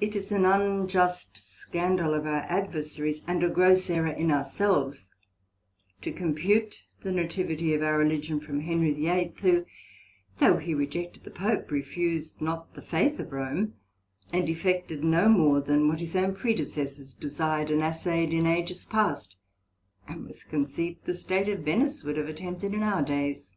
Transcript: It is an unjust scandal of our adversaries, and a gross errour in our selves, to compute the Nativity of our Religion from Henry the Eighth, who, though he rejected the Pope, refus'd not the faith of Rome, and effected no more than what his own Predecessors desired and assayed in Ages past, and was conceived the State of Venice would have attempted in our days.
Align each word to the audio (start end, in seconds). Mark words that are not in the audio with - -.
It 0.00 0.14
is 0.14 0.30
an 0.30 0.44
unjust 0.44 1.38
scandal 1.42 2.14
of 2.14 2.24
our 2.24 2.42
adversaries, 2.42 3.20
and 3.26 3.42
a 3.42 3.48
gross 3.48 3.90
errour 3.90 4.12
in 4.12 4.30
our 4.30 4.44
selves, 4.44 5.10
to 6.02 6.12
compute 6.12 6.84
the 7.02 7.10
Nativity 7.10 7.74
of 7.74 7.82
our 7.82 7.98
Religion 7.98 8.38
from 8.38 8.60
Henry 8.60 8.92
the 8.94 9.08
Eighth, 9.08 9.40
who, 9.40 9.66
though 10.38 10.58
he 10.58 10.72
rejected 10.72 11.24
the 11.24 11.32
Pope, 11.32 11.68
refus'd 11.72 12.40
not 12.40 12.74
the 12.74 12.82
faith 12.82 13.18
of 13.18 13.32
Rome, 13.32 13.74
and 14.32 14.48
effected 14.48 15.02
no 15.02 15.28
more 15.28 15.60
than 15.60 15.88
what 15.88 15.98
his 15.98 16.14
own 16.14 16.36
Predecessors 16.36 17.12
desired 17.14 17.72
and 17.72 17.82
assayed 17.82 18.32
in 18.32 18.46
Ages 18.46 18.86
past, 18.86 19.34
and 20.06 20.28
was 20.28 20.44
conceived 20.44 21.06
the 21.06 21.14
State 21.16 21.48
of 21.48 21.64
Venice 21.64 22.04
would 22.04 22.16
have 22.16 22.28
attempted 22.28 22.72
in 22.72 22.84
our 22.84 23.02
days. 23.02 23.52